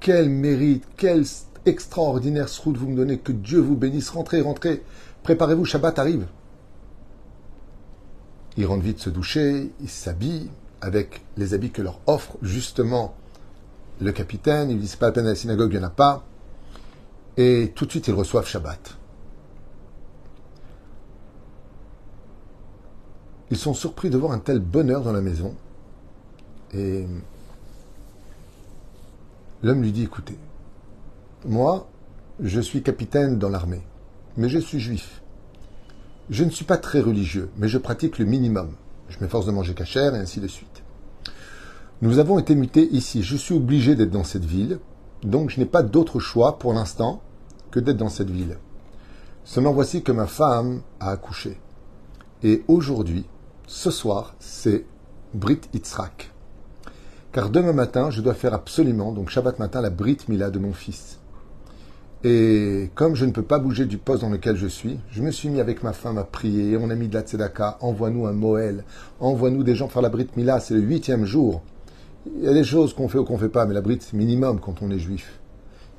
Quel 0.00 0.30
mérite, 0.30 0.84
quel 0.96 1.24
extraordinaire 1.66 2.48
route 2.64 2.78
vous 2.78 2.88
me 2.88 2.96
donnez, 2.96 3.18
que 3.18 3.32
Dieu 3.32 3.60
vous 3.60 3.76
bénisse. 3.76 4.08
Rentrez, 4.08 4.40
rentrez, 4.40 4.82
préparez-vous, 5.22 5.66
Shabbat 5.66 5.98
arrive. 5.98 6.26
Il 8.56 8.64
rentre 8.64 8.82
vite 8.82 9.00
se 9.00 9.10
doucher, 9.10 9.70
il 9.80 9.88
s'habille 9.88 10.48
avec 10.80 11.22
les 11.36 11.52
habits 11.52 11.70
que 11.70 11.82
leur 11.82 12.00
offre 12.06 12.38
justement 12.40 13.14
le 14.00 14.12
capitaine. 14.12 14.70
Il 14.70 14.80
dit 14.80 14.88
c'est 14.88 14.98
pas 14.98 15.06
la 15.06 15.12
peine 15.12 15.26
à 15.26 15.30
la 15.30 15.34
synagogue, 15.34 15.72
il 15.72 15.78
n'y 15.78 15.84
en 15.84 15.88
a 15.88 15.90
pas. 15.90 16.24
Et 17.36 17.72
tout 17.74 17.84
de 17.84 17.90
suite, 17.90 18.08
ils 18.08 18.14
reçoivent 18.14 18.48
Shabbat. 18.48 18.96
Ils 23.50 23.56
sont 23.56 23.74
surpris 23.74 24.10
de 24.10 24.18
voir 24.18 24.32
un 24.32 24.38
tel 24.38 24.58
bonheur 24.58 25.02
dans 25.02 25.12
la 25.12 25.20
maison. 25.20 25.54
Et 26.74 27.06
l'homme 29.62 29.82
lui 29.82 29.92
dit, 29.92 30.04
écoutez, 30.04 30.36
moi, 31.46 31.88
je 32.40 32.60
suis 32.60 32.82
capitaine 32.82 33.38
dans 33.38 33.48
l'armée, 33.48 33.82
mais 34.36 34.48
je 34.48 34.58
suis 34.58 34.80
juif. 34.80 35.22
Je 36.30 36.44
ne 36.44 36.50
suis 36.50 36.66
pas 36.66 36.76
très 36.76 37.00
religieux, 37.00 37.50
mais 37.56 37.68
je 37.68 37.78
pratique 37.78 38.18
le 38.18 38.26
minimum. 38.26 38.72
Je 39.08 39.16
m'efforce 39.20 39.46
de 39.46 39.50
manger 39.50 39.74
cachère 39.74 40.14
et 40.14 40.18
ainsi 40.18 40.40
de 40.40 40.48
suite. 40.48 40.82
Nous 42.02 42.18
avons 42.18 42.38
été 42.38 42.54
mutés 42.54 42.86
ici. 42.92 43.22
Je 43.22 43.36
suis 43.36 43.54
obligé 43.54 43.94
d'être 43.94 44.10
dans 44.10 44.24
cette 44.24 44.44
ville, 44.44 44.78
donc 45.22 45.50
je 45.50 45.58
n'ai 45.58 45.66
pas 45.66 45.82
d'autre 45.82 46.20
choix 46.20 46.58
pour 46.58 46.74
l'instant 46.74 47.22
que 47.70 47.80
d'être 47.80 47.96
dans 47.96 48.10
cette 48.10 48.30
ville. 48.30 48.58
Seulement 49.44 49.72
voici 49.72 50.02
que 50.02 50.12
ma 50.12 50.26
femme 50.26 50.82
a 51.00 51.10
accouché. 51.10 51.58
Et 52.42 52.62
aujourd'hui, 52.68 53.24
ce 53.68 53.90
soir, 53.90 54.34
c'est 54.40 54.86
Brit 55.34 55.60
Itzrak. 55.74 56.32
Car 57.32 57.50
demain 57.50 57.74
matin, 57.74 58.10
je 58.10 58.22
dois 58.22 58.32
faire 58.32 58.54
absolument, 58.54 59.12
donc 59.12 59.28
Shabbat 59.28 59.58
matin, 59.58 59.82
la 59.82 59.90
Brit 59.90 60.16
Mila 60.28 60.48
de 60.48 60.58
mon 60.58 60.72
fils. 60.72 61.18
Et 62.24 62.90
comme 62.94 63.14
je 63.14 63.26
ne 63.26 63.30
peux 63.30 63.42
pas 63.42 63.58
bouger 63.58 63.84
du 63.84 63.98
poste 63.98 64.22
dans 64.22 64.30
lequel 64.30 64.56
je 64.56 64.66
suis, 64.66 64.98
je 65.10 65.22
me 65.22 65.30
suis 65.30 65.50
mis 65.50 65.60
avec 65.60 65.82
ma 65.82 65.92
femme 65.92 66.16
à 66.16 66.24
prier. 66.24 66.78
On 66.78 66.88
a 66.88 66.94
mis 66.94 67.08
de 67.08 67.14
la 67.14 67.20
tzedaka, 67.20 67.76
envoie-nous 67.82 68.26
un 68.26 68.32
Moël, 68.32 68.84
envoie-nous 69.20 69.62
des 69.62 69.74
gens 69.74 69.88
faire 69.88 70.02
la 70.02 70.08
Brit 70.08 70.28
Mila, 70.34 70.60
c'est 70.60 70.74
le 70.74 70.80
huitième 70.80 71.26
jour. 71.26 71.62
Il 72.38 72.44
y 72.44 72.48
a 72.48 72.54
des 72.54 72.64
choses 72.64 72.94
qu'on 72.94 73.08
fait 73.08 73.18
ou 73.18 73.24
qu'on 73.24 73.34
ne 73.34 73.38
fait 73.38 73.50
pas, 73.50 73.66
mais 73.66 73.74
la 73.74 73.82
Brit, 73.82 73.98
c'est 74.00 74.16
minimum 74.16 74.60
quand 74.60 74.80
on 74.80 74.90
est 74.90 74.98
juif. 74.98 75.38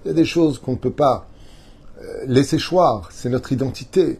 Il 0.03 0.07
y 0.07 0.11
a 0.11 0.15
des 0.15 0.25
choses 0.25 0.57
qu'on 0.57 0.71
ne 0.71 0.77
peut 0.77 0.89
pas 0.89 1.27
euh, 2.01 2.25
laisser 2.25 2.57
choir, 2.57 3.09
c'est 3.11 3.29
notre 3.29 3.51
identité. 3.51 4.19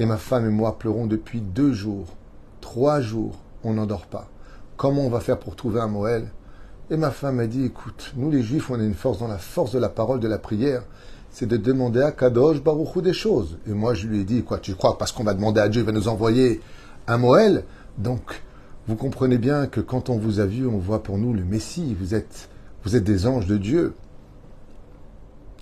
Et 0.00 0.04
ma 0.04 0.16
femme 0.16 0.46
et 0.46 0.50
moi 0.50 0.76
pleurons 0.78 1.06
depuis 1.06 1.40
deux 1.40 1.72
jours 1.72 2.08
Trois 2.76 3.00
jours, 3.00 3.36
on 3.64 3.72
n'en 3.72 3.86
dort 3.86 4.04
pas. 4.04 4.28
Comment 4.76 5.06
on 5.06 5.08
va 5.08 5.20
faire 5.20 5.38
pour 5.38 5.56
trouver 5.56 5.80
un 5.80 5.88
Moël? 5.88 6.28
Et 6.90 6.98
ma 6.98 7.10
femme 7.10 7.36
m'a 7.36 7.46
dit, 7.46 7.64
écoute, 7.64 8.12
nous 8.18 8.30
les 8.30 8.42
Juifs, 8.42 8.68
on 8.70 8.78
a 8.78 8.84
une 8.84 8.92
force 8.92 9.20
dans 9.20 9.28
la 9.28 9.38
force 9.38 9.72
de 9.72 9.78
la 9.78 9.88
parole, 9.88 10.20
de 10.20 10.28
la 10.28 10.36
prière, 10.36 10.82
c'est 11.30 11.46
de 11.46 11.56
demander 11.56 12.02
à 12.02 12.12
Kadosh 12.12 12.62
Baruchou 12.62 13.00
des 13.00 13.14
choses. 13.14 13.56
Et 13.66 13.72
moi, 13.72 13.94
je 13.94 14.06
lui 14.06 14.20
ai 14.20 14.24
dit, 14.24 14.44
quoi, 14.44 14.58
tu 14.58 14.74
crois, 14.74 14.98
parce 14.98 15.10
qu'on 15.10 15.24
va 15.24 15.32
demander 15.32 15.62
à 15.62 15.70
Dieu, 15.70 15.80
il 15.80 15.86
va 15.86 15.92
nous 15.92 16.08
envoyer 16.08 16.60
un 17.06 17.16
Moël? 17.16 17.64
Donc, 17.96 18.42
vous 18.86 18.96
comprenez 18.96 19.38
bien 19.38 19.68
que 19.68 19.80
quand 19.80 20.10
on 20.10 20.18
vous 20.18 20.40
a 20.40 20.44
vu, 20.44 20.66
on 20.66 20.76
voit 20.76 21.02
pour 21.02 21.16
nous 21.16 21.32
le 21.32 21.44
Messie. 21.44 21.96
Vous 21.98 22.14
êtes, 22.14 22.50
vous 22.84 22.94
êtes 22.94 23.04
des 23.04 23.26
anges 23.26 23.46
de 23.46 23.56
Dieu. 23.56 23.94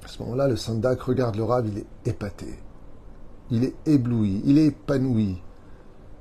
À 0.04 0.09
ce 0.09 0.21
moment-là, 0.25 0.49
le 0.49 0.56
Sandak 0.56 1.00
regarde 1.02 1.37
le 1.37 1.44
Rav, 1.44 1.64
il 1.68 1.78
est 1.78 2.11
épaté. 2.11 2.59
Il 3.52 3.62
est 3.62 3.75
ébloui, 3.87 4.42
il 4.44 4.59
est 4.59 4.66
épanoui. 4.66 5.40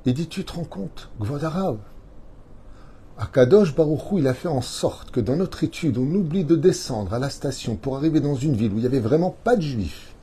Il 0.05 0.13
dit, 0.13 0.27
tu 0.27 0.43
te 0.43 0.53
rends 0.53 0.65
compte, 0.65 1.09
Gvodarav 1.19 1.77
Akadosh 3.17 3.75
Baruchou, 3.75 4.17
il 4.17 4.27
a 4.27 4.33
fait 4.33 4.47
en 4.47 4.61
sorte 4.61 5.11
que 5.11 5.19
dans 5.19 5.35
notre 5.35 5.63
étude, 5.63 5.97
on 5.97 6.15
oublie 6.15 6.43
de 6.43 6.55
descendre 6.55 7.13
à 7.13 7.19
la 7.19 7.29
station 7.29 7.75
pour 7.75 7.95
arriver 7.95 8.19
dans 8.19 8.35
une 8.35 8.55
ville 8.55 8.73
où 8.73 8.77
il 8.77 8.81
n'y 8.81 8.87
avait 8.87 8.99
vraiment 8.99 9.35
pas 9.43 9.55
de 9.55 9.61
juifs. 9.61 10.13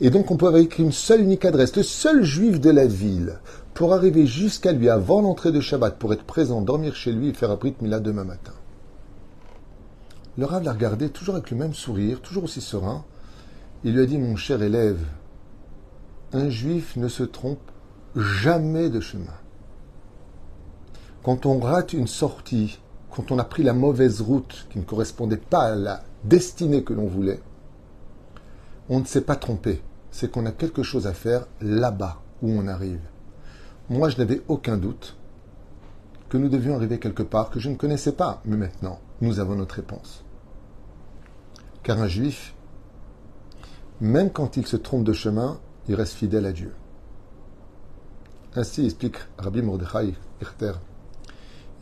Et 0.00 0.08
donc 0.08 0.30
on 0.30 0.36
peut 0.36 0.46
avoir 0.46 0.62
écrit 0.62 0.82
une 0.82 0.92
seule 0.92 1.20
unique 1.20 1.44
adresse, 1.44 1.76
le 1.76 1.82
seul 1.82 2.24
juif 2.24 2.58
de 2.58 2.70
la 2.70 2.86
ville, 2.86 3.38
pour 3.74 3.92
arriver 3.92 4.26
jusqu'à 4.26 4.72
lui 4.72 4.88
avant 4.88 5.20
l'entrée 5.20 5.52
de 5.52 5.60
Shabbat, 5.60 5.98
pour 5.98 6.12
être 6.14 6.24
présent, 6.24 6.62
dormir 6.62 6.96
chez 6.96 7.12
lui 7.12 7.28
et 7.28 7.34
faire 7.34 7.50
un 7.50 7.58
Mila 7.82 8.00
demain 8.00 8.24
matin. 8.24 8.54
Le 10.38 10.46
Rav 10.46 10.64
l'a 10.64 10.72
regardé 10.72 11.10
toujours 11.10 11.34
avec 11.34 11.50
le 11.50 11.56
même 11.56 11.74
sourire, 11.74 12.20
toujours 12.22 12.44
aussi 12.44 12.62
serein. 12.62 13.04
Il 13.84 13.94
lui 13.94 14.02
a 14.02 14.06
dit, 14.06 14.16
mon 14.16 14.36
cher 14.36 14.62
élève, 14.62 15.00
un 16.32 16.48
juif 16.48 16.96
ne 16.96 17.08
se 17.08 17.22
trompe 17.22 17.60
jamais 18.16 18.90
de 18.90 19.00
chemin. 19.00 19.34
Quand 21.22 21.46
on 21.46 21.60
rate 21.60 21.92
une 21.92 22.06
sortie, 22.06 22.80
quand 23.10 23.30
on 23.30 23.38
a 23.38 23.44
pris 23.44 23.62
la 23.62 23.72
mauvaise 23.72 24.20
route 24.20 24.66
qui 24.70 24.78
ne 24.78 24.84
correspondait 24.84 25.36
pas 25.36 25.72
à 25.72 25.74
la 25.74 26.02
destinée 26.24 26.82
que 26.82 26.94
l'on 26.94 27.06
voulait, 27.06 27.40
on 28.88 29.00
ne 29.00 29.04
s'est 29.04 29.20
pas 29.20 29.36
trompé. 29.36 29.82
C'est 30.10 30.30
qu'on 30.30 30.46
a 30.46 30.52
quelque 30.52 30.82
chose 30.82 31.06
à 31.06 31.12
faire 31.12 31.46
là-bas 31.60 32.20
où 32.42 32.50
on 32.50 32.66
arrive. 32.66 33.02
Moi, 33.88 34.08
je 34.08 34.18
n'avais 34.18 34.42
aucun 34.48 34.76
doute 34.76 35.16
que 36.28 36.36
nous 36.36 36.48
devions 36.48 36.74
arriver 36.74 36.98
quelque 36.98 37.22
part 37.22 37.50
que 37.50 37.60
je 37.60 37.68
ne 37.68 37.76
connaissais 37.76 38.12
pas, 38.12 38.40
mais 38.44 38.56
maintenant, 38.56 39.00
nous 39.20 39.40
avons 39.40 39.56
notre 39.56 39.76
réponse. 39.76 40.24
Car 41.82 42.00
un 42.00 42.08
juif, 42.08 42.54
même 44.00 44.30
quand 44.30 44.56
il 44.56 44.66
se 44.66 44.76
trompe 44.76 45.04
de 45.04 45.12
chemin, 45.12 45.60
il 45.88 45.94
reste 45.94 46.14
fidèle 46.14 46.46
à 46.46 46.52
Dieu. 46.52 46.72
Ainsi 48.56 48.84
explique 48.84 49.14
Rabbi 49.38 49.62
Mordechai 49.62 50.14
Irter. 50.42 50.72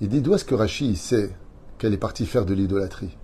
Il 0.03 0.11
dit 0.11 0.21
d'où 0.21 0.35
est-ce 0.35 0.45
que 0.45 0.55
Rashi 0.55 0.97
sait 0.97 1.35
qu'elle 1.79 1.95
est 1.95 1.99
partie 1.99 2.27
faire 2.27 2.45
de 2.45 2.53
l'idolâtrie? 2.53 3.17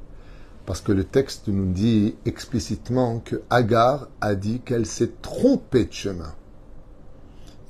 Parce 0.65 0.81
que 0.81 0.93
le 0.93 1.05
texte 1.05 1.49
nous 1.49 1.71
dit 1.71 2.15
explicitement 2.25 3.19
que 3.19 3.43
Agar 3.51 4.09
a 4.23 4.35
dit 4.35 4.61
qu'elle 4.61 4.87
s'est 4.87 5.13
trompée 5.21 5.85
de 5.85 5.93
chemin. 5.93 6.33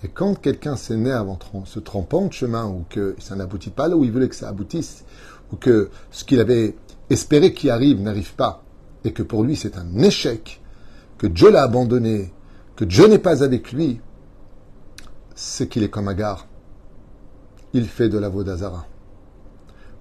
Et 0.04 0.08
quand 0.08 0.40
quelqu'un 0.40 0.76
s'énerve 0.76 1.28
en 1.28 1.64
se 1.64 1.80
trompant 1.80 2.26
de 2.26 2.32
chemin, 2.32 2.66
ou 2.66 2.84
que 2.88 3.16
ça 3.18 3.34
n'aboutit 3.34 3.70
pas 3.70 3.88
là 3.88 3.96
où 3.96 4.04
il 4.04 4.12
voulait 4.12 4.28
que 4.28 4.36
ça 4.36 4.48
aboutisse, 4.48 5.04
ou 5.52 5.56
que 5.56 5.90
ce 6.12 6.22
qu'il 6.22 6.38
avait 6.38 6.76
espéré 7.10 7.52
qui 7.52 7.68
arrive 7.68 8.00
n'arrive 8.00 8.36
pas, 8.36 8.62
et 9.02 9.12
que 9.12 9.24
pour 9.24 9.42
lui 9.42 9.56
c'est 9.56 9.76
un 9.76 9.98
échec, 9.98 10.62
que 11.18 11.26
Dieu 11.26 11.50
l'a 11.50 11.64
abandonné, 11.64 12.32
que 12.76 12.84
Dieu 12.84 13.08
n'est 13.08 13.18
pas 13.18 13.42
avec 13.42 13.72
lui, 13.72 14.00
c'est 15.34 15.68
qu'il 15.68 15.82
est 15.82 15.90
comme 15.90 16.08
Agar. 16.08 16.46
Il 17.72 17.88
fait 17.88 18.08
de 18.08 18.18
la 18.18 18.28
Vodazara. 18.28 18.86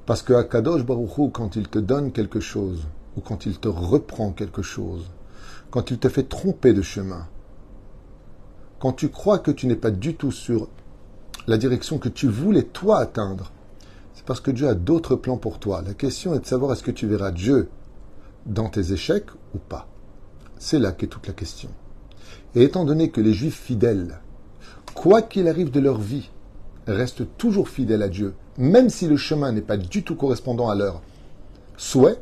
Parce 0.06 0.22
que 0.22 0.34
Akadosh 0.34 0.86
Baruchou, 0.86 1.30
quand 1.30 1.56
il 1.56 1.68
te 1.68 1.80
donne 1.80 2.12
quelque 2.12 2.40
chose, 2.40 2.88
ou 3.18 3.22
quand 3.22 3.46
il 3.46 3.60
te 3.60 3.68
reprend 3.68 4.32
quelque 4.32 4.62
chose, 4.62 5.10
quand 5.72 5.92
il 5.92 5.98
te 5.98 6.10
fait 6.10 6.24
tromper 6.24 6.74
de 6.74 6.82
chemin, 6.82 7.28
quand 8.80 8.94
tu 8.94 9.10
crois 9.10 9.40
que 9.40 9.52
tu 9.52 9.66
n'es 9.66 9.76
pas 9.76 9.92
du 9.92 10.16
tout 10.16 10.32
sur 10.32 10.68
la 11.48 11.58
direction 11.58 11.98
que 11.98 12.10
tu 12.10 12.28
voulais 12.28 12.64
toi 12.64 13.00
atteindre, 13.00 13.52
c'est 14.14 14.26
parce 14.26 14.42
que 14.42 14.52
Dieu 14.52 14.68
a 14.68 14.76
d'autres 14.76 15.16
plans 15.16 15.38
pour 15.38 15.60
toi. 15.60 15.82
La 15.82 15.94
question 15.94 16.36
est 16.36 16.40
de 16.40 16.46
savoir 16.46 16.74
est-ce 16.74 16.84
que 16.84 16.92
tu 16.92 17.08
verras 17.08 17.32
Dieu 17.32 17.70
dans 18.46 18.70
tes 18.70 18.92
échecs 18.92 19.32
ou 19.56 19.58
pas. 19.58 19.88
C'est 20.58 20.80
là 20.80 20.92
qu'est 20.92 21.08
toute 21.08 21.28
la 21.28 21.34
question. 21.34 21.70
Et 22.56 22.64
étant 22.64 22.86
donné 22.86 23.10
que 23.10 23.22
les 23.22 23.34
Juifs 23.34 23.60
fidèles 23.60 24.20
quoi 24.94 25.22
qu'il 25.22 25.48
arrive 25.48 25.72
de 25.72 25.80
leur 25.80 26.00
vie, 26.00 26.30
restent 26.88 27.38
toujours 27.38 27.70
fidèles 27.70 28.04
à 28.04 28.10
Dieu, 28.10 28.34
même 28.58 28.90
si 28.90 29.08
le 29.08 29.18
chemin 29.18 29.52
n'est 29.52 29.62
pas 29.62 29.78
du 29.78 30.04
tout 30.04 30.16
correspondant 30.16 30.70
à 30.70 30.76
leur 30.76 31.02
souhait. 31.78 32.20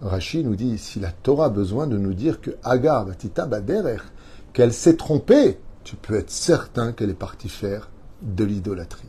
Rachid 0.00 0.46
nous 0.46 0.56
dit 0.56 0.78
si 0.78 1.00
la 1.00 1.10
Torah 1.10 1.46
a 1.46 1.50
besoin 1.50 1.86
de 1.86 1.98
nous 1.98 2.14
dire 2.14 2.40
que 2.40 2.52
Agar 2.62 3.04
Batita 3.04 3.48
qu'elle 4.52 4.72
s'est 4.72 4.96
trompée, 4.96 5.58
tu 5.84 5.96
peux 5.96 6.14
être 6.14 6.30
certain 6.30 6.92
qu'elle 6.92 7.10
est 7.10 7.14
partie 7.14 7.48
faire 7.48 7.90
de 8.22 8.44
l'idolâtrie. 8.44 9.08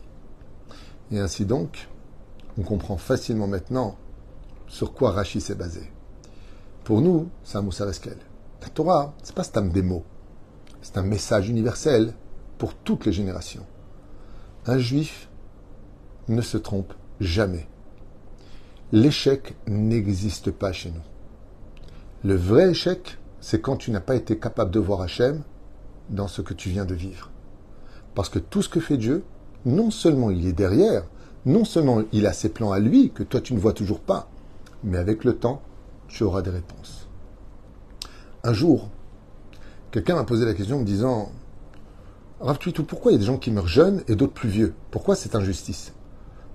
Et 1.12 1.20
ainsi 1.20 1.46
donc, 1.46 1.90
on 2.58 2.64
comprend 2.64 2.98
facilement 2.98 3.48
maintenant 3.48 3.96
sur 4.68 4.94
quoi 4.94 5.12
Rashi 5.12 5.42
s'est 5.42 5.56
basé. 5.56 5.92
Pour 6.84 7.02
nous, 7.02 7.30
c'est 7.44 7.58
un 7.58 7.66
La 8.62 8.70
Torah, 8.70 9.14
c'est 9.24 9.36
pas 9.36 9.44
un 9.56 9.66
des 9.66 9.82
mots. 9.82 10.04
C'est 10.82 10.98
un 10.98 11.04
message 11.04 11.50
universel 11.50 12.14
pour 12.60 12.76
toutes 12.76 13.08
les 13.08 13.14
générations. 13.14 13.66
Un 14.68 14.78
juif 14.78 15.30
ne 16.28 16.42
se 16.42 16.58
trompe 16.58 16.94
jamais. 17.20 17.68
L'échec 18.92 19.56
n'existe 19.66 20.52
pas 20.52 20.72
chez 20.72 20.92
nous. 20.92 21.02
Le 22.24 22.36
vrai 22.36 22.70
échec, 22.70 23.18
c'est 23.40 23.62
quand 23.62 23.78
tu 23.78 23.92
n'as 23.92 24.02
pas 24.02 24.16
été 24.16 24.38
capable 24.38 24.72
de 24.72 24.80
voir 24.80 25.02
Hachem 25.02 25.42
dans 26.10 26.28
ce 26.28 26.42
que 26.42 26.54
tu 26.54 26.70
viens 26.70 26.86
de 26.86 26.94
vivre. 26.94 27.32
Parce 28.14 28.30
que 28.30 28.40
tout 28.40 28.62
ce 28.62 28.70
que 28.70 28.82
fait 28.82 28.98
Dieu, 28.98 29.24
non 29.66 29.90
seulement 29.90 30.30
il 30.30 30.46
est 30.46 30.54
derrière, 30.54 31.06
non 31.46 31.64
seulement 31.64 32.04
il 32.12 32.28
a 32.28 32.34
ses 32.34 32.50
plans 32.50 32.74
à 32.74 32.80
lui 32.80 33.12
que 33.12 33.24
toi 33.24 33.40
tu 33.40 33.54
ne 33.54 33.60
vois 33.60 33.74
toujours 33.74 34.02
pas, 34.02 34.30
mais 34.84 34.98
avec 34.98 35.24
le 35.24 35.38
temps, 35.38 35.62
tu 36.10 36.24
auras 36.24 36.42
des 36.42 36.50
réponses. 36.50 37.08
Un 38.44 38.54
jour, 38.54 38.90
quelqu'un 39.92 40.16
m'a 40.16 40.26
posé 40.26 40.46
la 40.46 40.54
question 40.54 40.78
en 40.78 40.80
me 40.80 40.86
disant 40.86 41.32
Rav 42.40 42.58
tout 42.58 42.86
pourquoi 42.86 43.12
il 43.12 43.16
y 43.16 43.18
a 43.18 43.20
des 43.20 43.26
gens 43.26 43.38
qui 43.38 43.52
meurent 43.52 43.68
jeunes 43.68 44.02
et 44.08 44.16
d'autres 44.16 44.34
plus 44.34 44.48
vieux? 44.48 44.74
Pourquoi 44.92 45.18
cette 45.18 45.36
injustice? 45.36 45.94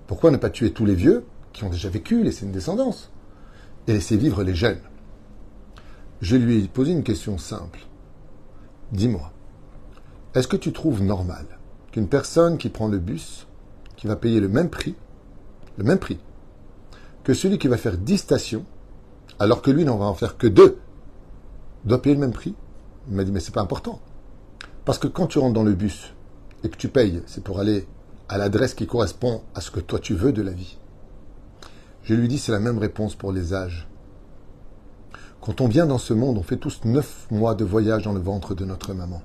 Pourquoi 0.07 0.31
ne 0.31 0.37
pas 0.37 0.49
tuer 0.49 0.73
tous 0.73 0.85
les 0.85 0.95
vieux 0.95 1.25
qui 1.53 1.63
ont 1.63 1.69
déjà 1.69 1.89
vécu, 1.89 2.23
laisser 2.23 2.45
une 2.45 2.51
descendance 2.51 3.11
et 3.87 3.93
laisser 3.93 4.17
vivre 4.17 4.41
les 4.41 4.55
jeunes? 4.55 4.79
Je 6.21 6.37
lui 6.37 6.63
ai 6.63 6.67
posé 6.67 6.91
une 6.91 7.03
question 7.03 7.37
simple. 7.37 7.81
Dis-moi, 8.93 9.31
est-ce 10.33 10.47
que 10.47 10.57
tu 10.57 10.73
trouves 10.73 11.03
normal 11.03 11.45
qu'une 11.91 12.07
personne 12.07 12.57
qui 12.57 12.69
prend 12.69 12.87
le 12.87 12.97
bus, 12.97 13.45
qui 13.95 14.07
va 14.07 14.15
payer 14.15 14.39
le 14.39 14.49
même 14.49 14.71
prix, 14.71 14.95
le 15.77 15.83
même 15.83 15.99
prix, 15.99 16.19
que 17.23 17.35
celui 17.35 17.59
qui 17.59 17.67
va 17.67 17.77
faire 17.77 17.97
10 17.97 18.17
stations, 18.17 18.65
alors 19.37 19.61
que 19.61 19.69
lui 19.69 19.85
n'en 19.85 19.97
va 19.97 20.05
en 20.05 20.15
faire 20.15 20.37
que 20.37 20.47
deux, 20.47 20.79
doit 21.83 22.01
payer 22.01 22.15
le 22.15 22.21
même 22.21 22.33
prix? 22.33 22.55
Il 23.07 23.15
m'a 23.15 23.23
dit, 23.23 23.31
mais 23.31 23.39
c'est 23.39 23.53
pas 23.53 23.61
important. 23.61 24.01
Parce 24.85 24.99
que 24.99 25.07
quand 25.07 25.27
tu 25.27 25.39
rentres 25.39 25.53
dans 25.53 25.63
le 25.63 25.73
bus 25.73 26.13
et 26.63 26.69
que 26.69 26.77
tu 26.77 26.89
payes, 26.89 27.21
c'est 27.25 27.43
pour 27.43 27.59
aller 27.59 27.87
à 28.29 28.37
l'adresse 28.37 28.75
qui 28.75 28.87
correspond 28.87 29.41
à 29.55 29.61
ce 29.61 29.71
que 29.71 29.79
toi 29.79 29.99
tu 29.99 30.13
veux 30.13 30.31
de 30.31 30.41
la 30.41 30.51
vie. 30.51 30.77
Je 32.03 32.13
lui 32.13 32.27
dis, 32.27 32.37
c'est 32.37 32.51
la 32.51 32.59
même 32.59 32.77
réponse 32.77 33.15
pour 33.15 33.31
les 33.31 33.53
âges. 33.53 33.87
Quand 35.41 35.59
on 35.61 35.67
vient 35.67 35.87
dans 35.87 35.97
ce 35.97 36.13
monde, 36.13 36.37
on 36.37 36.43
fait 36.43 36.57
tous 36.57 36.81
neuf 36.85 37.27
mois 37.31 37.55
de 37.55 37.65
voyage 37.65 38.03
dans 38.03 38.13
le 38.13 38.19
ventre 38.19 38.53
de 38.53 38.65
notre 38.65 38.93
maman. 38.93 39.21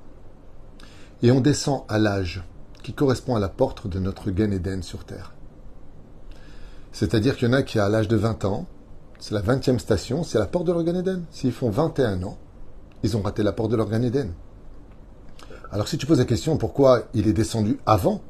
Et 1.23 1.31
on 1.31 1.41
descend 1.41 1.83
à 1.89 1.99
l'âge 1.99 2.43
qui 2.83 2.95
correspond 2.95 3.37
à 3.37 3.41
la 3.41 3.51
porte 3.51 3.87
de 3.87 3.99
notre 3.99 4.31
Gan 4.31 4.51
Eden 4.51 4.83
sur 4.83 5.05
Terre. 5.05 5.35
C'est-à-dire 6.93 7.37
qu'il 7.37 7.49
y 7.49 7.51
en 7.51 7.55
a 7.55 7.63
qui, 7.63 7.79
à 7.79 7.89
l'âge 7.91 8.09
de 8.09 8.17
20 8.17 8.47
ans, 8.47 8.67
c'est 9.19 9.35
la 9.35 9.43
20e 9.43 9.79
station, 9.79 10.25
c'est 10.25 10.39
la 10.39 10.47
porte 10.47 10.67
de 10.67 10.73
leur 10.73 10.85
Gan 10.85 10.95
Eden. 10.95 11.25
S'ils 11.31 11.53
font 11.53 11.69
21 11.69 12.23
ans, 12.23 12.39
ils 13.03 13.17
ont 13.17 13.23
raté 13.23 13.43
la 13.43 13.53
porte 13.53 13.71
de 13.71 13.77
leur 13.77 13.91
Gan 13.91 14.03
Eden. 14.03 14.33
Alors 15.73 15.89
si 15.89 15.99
tu 15.99 16.07
poses 16.07 16.19
la 16.19 16.25
question 16.25 16.57
pourquoi 16.57 17.05
il 17.15 17.29
est 17.29 17.33
descendu 17.33 17.79
avant 17.87 18.21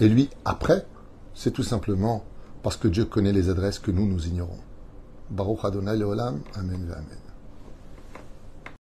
et 0.00 0.08
lui 0.08 0.28
après, 0.44 0.86
c'est 1.34 1.52
tout 1.52 1.62
simplement 1.62 2.24
parce 2.62 2.76
que 2.76 2.88
Dieu 2.88 3.04
connaît 3.04 3.32
les 3.32 3.48
adresses 3.48 3.78
que 3.78 3.90
nous, 3.90 4.06
nous 4.06 4.26
ignorons. 4.26 4.58
Baruch 5.30 5.64
Adonai 5.64 5.92
Amen 5.92 6.40
Amen. 6.56 7.33